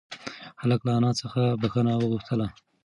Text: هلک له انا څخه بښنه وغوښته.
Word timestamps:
هلک 0.61 0.81
له 0.87 0.91
انا 0.99 1.11
څخه 1.21 1.41
بښنه 1.61 1.93
وغوښته. 1.97 2.47